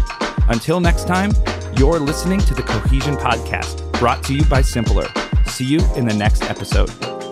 [0.50, 1.32] Until next time,
[1.78, 5.08] you're listening to the Cohesion Podcast, brought to you by Simpplr.
[5.48, 7.23] See you in the next episode.